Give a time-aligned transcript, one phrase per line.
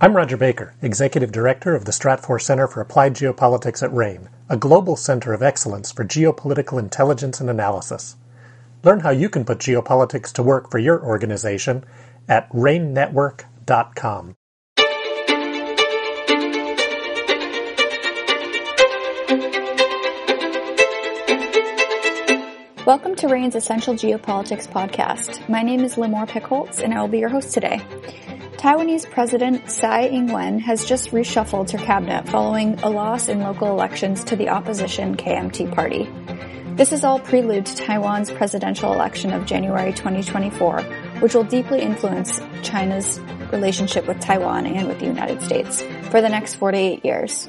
[0.00, 4.56] I'm Roger Baker, Executive Director of the Stratfor Center for Applied Geopolitics at RANE, a
[4.56, 8.14] global center of excellence for geopolitical intelligence and analysis.
[8.84, 11.84] Learn how you can put geopolitics to work for your organization
[12.28, 14.36] at ranenetwork.com.
[22.86, 25.48] Welcome to RANE's Essential Geopolitics podcast.
[25.48, 27.82] My name is Limor Pickholtz, and I will be your host today.
[28.58, 34.24] Taiwanese President Tsai Ing-wen has just reshuffled her cabinet following a loss in local elections
[34.24, 36.10] to the opposition KMT party.
[36.74, 40.82] This is all prelude to Taiwan's presidential election of January 2024,
[41.20, 43.20] which will deeply influence China's
[43.52, 47.48] relationship with Taiwan and with the United States for the next 48 years.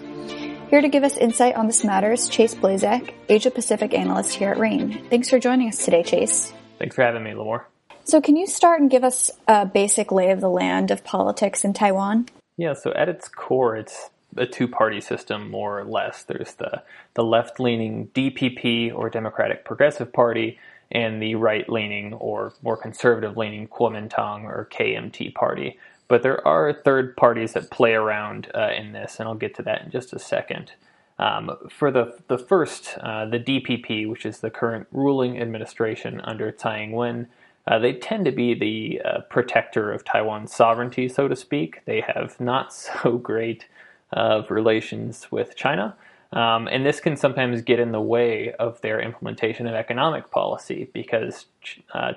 [0.69, 4.51] Here to give us insight on this matter is Chase Blazek, Asia Pacific analyst here
[4.51, 5.07] at RANE.
[5.09, 6.53] Thanks for joining us today, Chase.
[6.77, 7.63] Thanks for having me, Limor.
[8.05, 11.63] So, can you start and give us a basic lay of the land of politics
[11.63, 12.27] in Taiwan?
[12.57, 16.23] Yeah, so at its core, it's a two party system, more or less.
[16.23, 20.59] There's the, the left leaning DPP or Democratic Progressive Party,
[20.91, 25.77] and the right leaning or more conservative leaning Kuomintang or KMT Party.
[26.07, 29.63] But there are third parties that play around uh, in this, and I'll get to
[29.63, 30.71] that in just a second.
[31.19, 36.51] Um, for the the first, uh, the DPP, which is the current ruling administration under
[36.51, 37.27] Tsai Ing-wen,
[37.67, 41.81] uh, they tend to be the uh, protector of Taiwan's sovereignty, so to speak.
[41.85, 43.67] They have not so great
[44.11, 45.95] of relations with China.
[46.31, 50.89] Um, and this can sometimes get in the way of their implementation of economic policy
[50.93, 51.47] because
[51.93, 52.13] uh,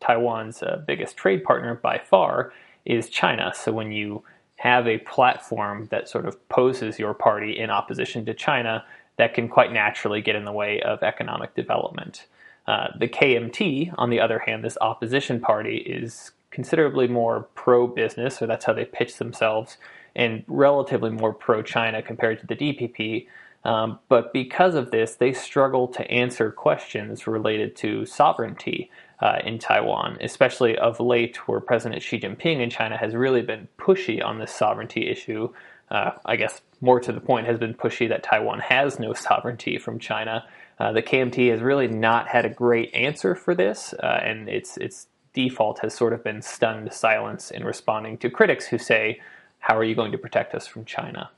[0.00, 2.52] Taiwan's uh, biggest trade partner by far
[2.84, 3.52] is China.
[3.54, 4.24] So when you
[4.56, 8.84] have a platform that sort of poses your party in opposition to China,
[9.16, 12.26] that can quite naturally get in the way of economic development.
[12.66, 18.40] Uh, the KMT, on the other hand, this opposition party, is considerably more pro business,
[18.40, 19.76] or that's how they pitch themselves,
[20.14, 23.26] and relatively more pro China compared to the DPP.
[23.64, 28.90] Um, but because of this, they struggle to answer questions related to sovereignty
[29.20, 33.66] uh, in Taiwan, especially of late, where President Xi Jinping in China has really been
[33.78, 35.52] pushy on this sovereignty issue.
[35.90, 39.78] Uh, I guess more to the point, has been pushy that Taiwan has no sovereignty
[39.78, 40.44] from China.
[40.78, 44.76] Uh, the KMT has really not had a great answer for this, uh, and its
[44.76, 49.20] its default has sort of been stunned silence in responding to critics who say,
[49.60, 51.30] "How are you going to protect us from China?"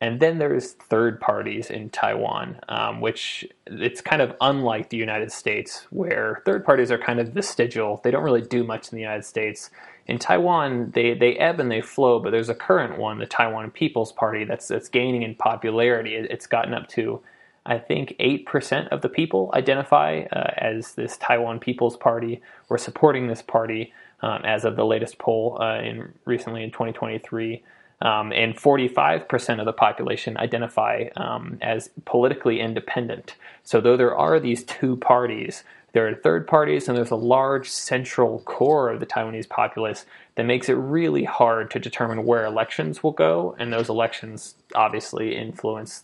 [0.00, 5.32] And then there's third parties in Taiwan, um, which it's kind of unlike the United
[5.32, 8.00] States, where third parties are kind of vestigial.
[8.04, 9.70] They don't really do much in the United States.
[10.06, 13.70] In Taiwan, they, they ebb and they flow, but there's a current one, the Taiwan
[13.70, 16.16] People's Party, that's that's gaining in popularity.
[16.16, 17.22] It, it's gotten up to
[17.66, 23.26] I think 8% of the people identify uh, as this Taiwan People's Party or supporting
[23.26, 27.62] this party um, as of the latest poll uh, in recently in 2023.
[28.02, 33.36] Um, and 45% of the population identify um, as politically independent.
[33.62, 37.70] So, though there are these two parties, there are third parties, and there's a large
[37.70, 40.04] central core of the Taiwanese populace
[40.34, 43.54] that makes it really hard to determine where elections will go.
[43.58, 46.02] And those elections obviously influence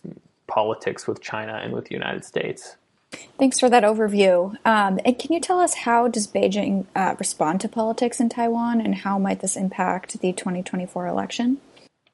[0.51, 2.75] politics with China and with the United States.
[3.39, 4.55] Thanks for that overview.
[4.65, 8.81] Um, and can you tell us how does Beijing uh, respond to politics in Taiwan,
[8.81, 11.59] and how might this impact the 2024 election?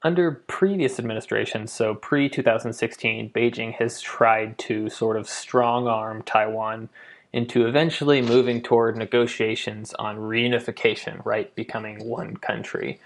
[0.03, 6.90] Under previous administrations, so pre 2016, Beijing has tried to sort of strong arm Taiwan
[7.34, 13.00] into eventually moving toward negotiations on reunification, right, becoming one country.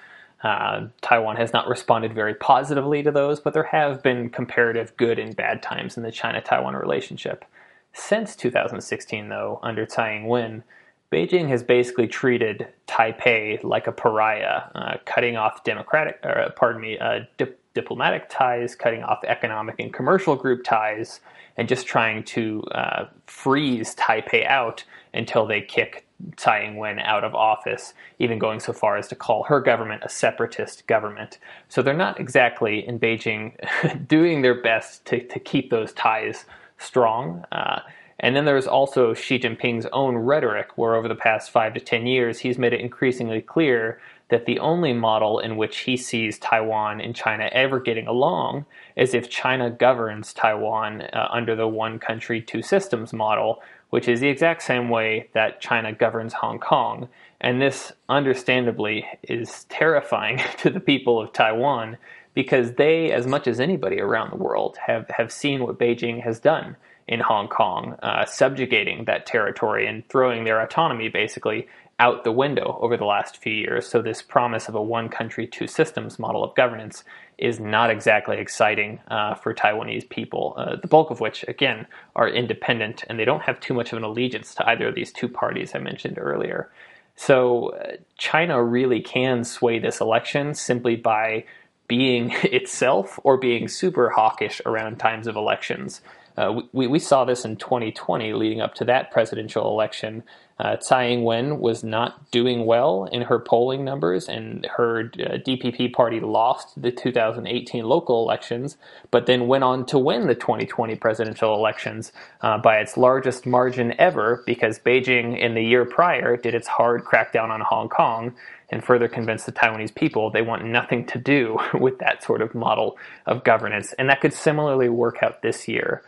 [0.43, 5.19] Uh, Taiwan has not responded very positively to those, but there have been comparative good
[5.19, 7.45] and bad times in the China Taiwan relationship.
[7.93, 10.63] Since 2016, though, under Tsai Ing wen,
[11.11, 16.97] Beijing has basically treated Taipei like a pariah, uh, cutting off democratic, or, pardon me,
[16.97, 21.19] uh, di- diplomatic ties, cutting off economic and commercial group ties,
[21.57, 26.05] and just trying to uh, freeze Taipei out until they kick
[26.37, 30.09] Tsai Ing-wen out of office, even going so far as to call her government a
[30.09, 31.39] separatist government.
[31.69, 33.53] So they're not exactly in Beijing
[34.07, 36.45] doing their best to, to keep those ties
[36.77, 37.45] strong.
[37.51, 37.79] Uh,
[38.19, 42.05] and then there's also Xi Jinping's own rhetoric, where over the past five to ten
[42.05, 47.01] years, he's made it increasingly clear that the only model in which he sees Taiwan
[47.01, 48.65] and China ever getting along
[48.95, 54.19] is if China governs Taiwan uh, under the one country, two systems model, which is
[54.19, 57.07] the exact same way that China governs Hong Kong.
[57.39, 61.97] And this, understandably, is terrifying to the people of Taiwan
[62.33, 66.39] because they, as much as anybody around the world, have, have seen what Beijing has
[66.39, 66.77] done
[67.07, 71.67] in Hong Kong, uh, subjugating that territory and throwing their autonomy basically
[72.01, 73.87] out the window over the last few years.
[73.87, 77.03] So, this promise of a one country, two systems model of governance
[77.37, 82.27] is not exactly exciting uh, for Taiwanese people, uh, the bulk of which, again, are
[82.27, 85.29] independent and they don't have too much of an allegiance to either of these two
[85.29, 86.71] parties I mentioned earlier.
[87.15, 91.45] So, uh, China really can sway this election simply by
[91.87, 96.01] being itself or being super hawkish around times of elections.
[96.37, 100.23] Uh, we, we saw this in 2020 leading up to that presidential election.
[100.61, 105.37] Uh, Tsai Ing wen was not doing well in her polling numbers, and her uh,
[105.37, 108.77] DPP party lost the 2018 local elections,
[109.09, 112.11] but then went on to win the 2020 presidential elections
[112.41, 117.05] uh, by its largest margin ever because Beijing, in the year prior, did its hard
[117.05, 118.35] crackdown on Hong Kong
[118.69, 122.53] and further convinced the Taiwanese people they want nothing to do with that sort of
[122.53, 123.95] model of governance.
[123.97, 126.03] And that could similarly work out this year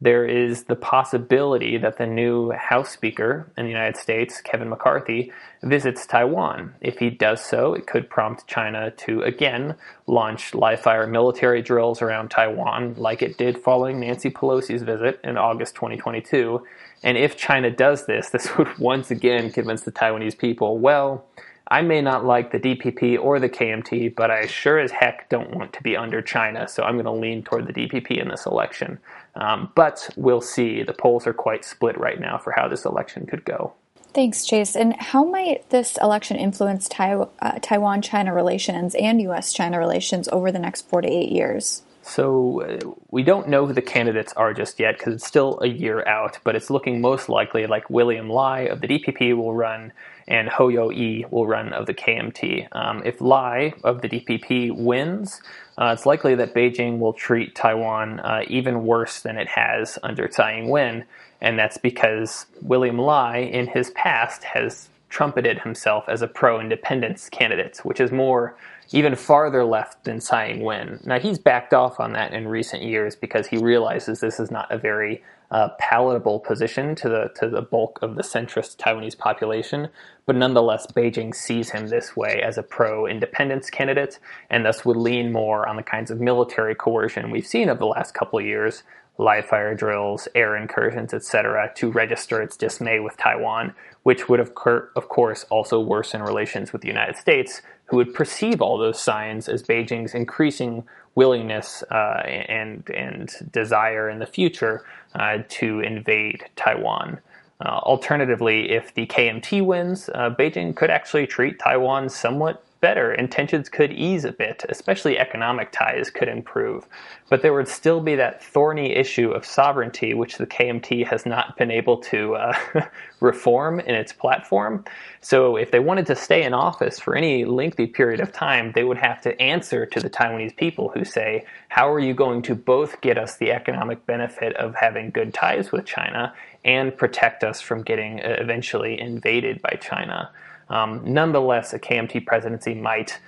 [0.00, 5.32] there is the possibility that the new House Speaker in the United States, Kevin McCarthy,
[5.62, 6.74] visits Taiwan.
[6.82, 9.74] If he does so, it could prompt China to again
[10.06, 15.38] launch live fire military drills around Taiwan, like it did following Nancy Pelosi's visit in
[15.38, 16.62] August 2022.
[17.02, 21.24] And if China does this, this would once again convince the Taiwanese people, well,
[21.68, 25.54] I may not like the DPP or the KMT, but I sure as heck don't
[25.54, 28.46] want to be under China, so I'm going to lean toward the DPP in this
[28.46, 28.98] election.
[29.34, 30.82] Um, but we'll see.
[30.82, 33.72] The polls are quite split right now for how this election could go.
[34.14, 34.76] Thanks, Chase.
[34.76, 39.52] And how might this election influence tai- uh, Taiwan China relations and U.S.
[39.52, 41.82] China relations over the next four to eight years?
[42.00, 45.66] So uh, we don't know who the candidates are just yet because it's still a
[45.66, 49.92] year out, but it's looking most likely like William Lai of the DPP will run
[50.28, 52.68] and Hou Yu-ih will run of the KMT.
[52.72, 55.40] Um, if Lai of the DPP wins,
[55.78, 60.26] uh, it's likely that Beijing will treat Taiwan uh, even worse than it has under
[60.26, 61.04] Tsai Ing-wen,
[61.40, 67.78] and that's because William Lai, in his past, has trumpeted himself as a pro-independence candidate,
[67.84, 68.56] which is more
[68.92, 71.00] even farther left than Tsai Ing-wen.
[71.04, 74.70] Now he's backed off on that in recent years because he realizes this is not
[74.70, 79.88] a very uh, palatable position to the to the bulk of the centrist Taiwanese population,
[80.26, 84.18] but nonetheless, Beijing sees him this way as a pro-independence candidate,
[84.50, 87.86] and thus would lean more on the kinds of military coercion we've seen over the
[87.86, 88.82] last couple of years,
[89.18, 94.54] live fire drills, air incursions, etc., to register its dismay with Taiwan, which would, of,
[94.54, 99.00] cur- of course, also worsen relations with the United States, who would perceive all those
[99.00, 100.84] signs as Beijing's increasing
[101.14, 104.84] willingness uh, and and desire in the future
[105.14, 107.18] uh, to invade Taiwan.
[107.58, 113.32] Uh, alternatively, if the KMT wins, uh, Beijing could actually treat Taiwan somewhat better and
[113.32, 116.86] tensions could ease a bit, especially economic ties could improve.
[117.28, 121.56] But there would still be that thorny issue of sovereignty, which the KMT has not
[121.56, 122.56] been able to uh,
[123.20, 124.84] reform in its platform.
[125.20, 128.84] So if they wanted to stay in office for any lengthy period of time, they
[128.84, 132.54] would have to answer to the Taiwanese people who say, how are you going to
[132.54, 136.32] both get us the economic benefit of having good ties with China
[136.64, 140.30] and protect us from getting uh, eventually invaded by China?
[140.68, 143.18] Um, nonetheless, a KMT presidency might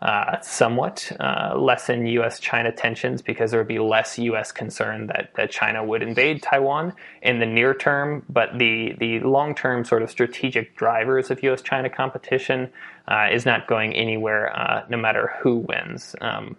[0.00, 2.38] uh, somewhat uh, lessen U.S.
[2.38, 4.52] China tensions because there would be less U.S.
[4.52, 6.92] concern that, that China would invade Taiwan
[7.22, 8.24] in the near term.
[8.28, 11.62] But the, the long term sort of strategic drivers of U.S.
[11.62, 12.70] China competition
[13.08, 16.14] uh, is not going anywhere uh, no matter who wins.
[16.20, 16.56] Um,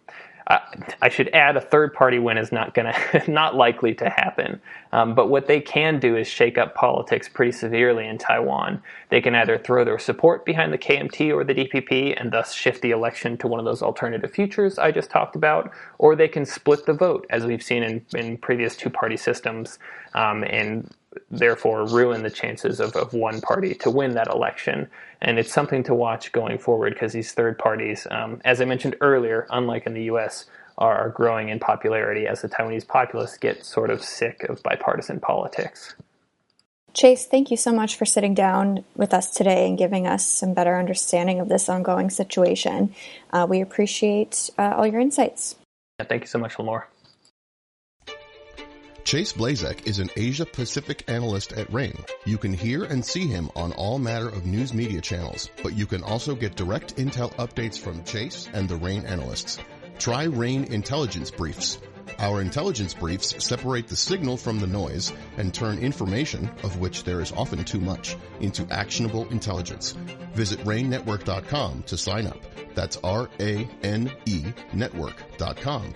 [0.50, 4.60] I should add a third party win is not going to not likely to happen.
[4.92, 8.82] Um, but what they can do is shake up politics pretty severely in Taiwan.
[9.10, 12.82] They can either throw their support behind the KMT or the DPP and thus shift
[12.82, 16.46] the election to one of those alternative futures I just talked about, or they can
[16.46, 19.78] split the vote as we've seen in, in previous two party systems
[20.16, 20.90] um, and
[21.32, 24.88] therefore ruin the chances of, of one party to win that election.
[25.22, 28.96] And it's something to watch going forward because these third parties, um, as I mentioned
[29.02, 30.46] earlier, unlike in the US,
[30.78, 35.96] are growing in popularity as the Taiwanese populace get sort of sick of bipartisan politics.
[36.94, 40.54] Chase, thank you so much for sitting down with us today and giving us some
[40.54, 42.96] better understanding of this ongoing situation.
[43.32, 45.56] Uh, we appreciate uh, all your insights.
[46.00, 46.86] Yeah, thank you so much, Limor.
[49.10, 51.98] Chase Blazek is an Asia Pacific analyst at RANE.
[52.26, 55.88] You can hear and see him on all matter of news media channels, but you
[55.88, 59.58] can also get direct intel updates from Chase and the RANE analysts.
[59.98, 61.80] Try RANE Intelligence Briefs.
[62.20, 67.20] Our intelligence briefs separate the signal from the noise and turn information, of which there
[67.20, 69.94] is often too much, into actionable intelligence.
[70.34, 72.38] Visit ranenetwork.com to sign up.
[72.76, 75.96] That's R-A-N-E network.com.